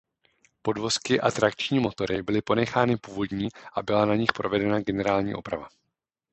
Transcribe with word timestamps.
Podvozky 0.61 1.21
a 1.21 1.31
trakční 1.31 1.79
motory 1.79 2.23
byly 2.23 2.41
ponechány 2.41 2.97
původní 2.97 3.49
a 3.73 3.83
byla 3.83 4.05
na 4.05 4.15
nich 4.15 4.33
provedena 4.33 4.79
generální 4.79 5.33
oprava. 5.35 5.69